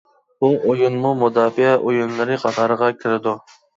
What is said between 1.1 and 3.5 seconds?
مۇداپىئە ئويۇنلىرى قاتارىغا كىرىدۇ.